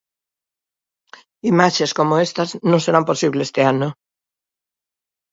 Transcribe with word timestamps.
Imaxes 1.51 1.91
como 1.97 2.13
estas 2.27 2.49
non 2.69 2.83
serán 2.85 3.07
posibles 3.09 3.45
este 3.49 3.61
ano. 3.73 3.89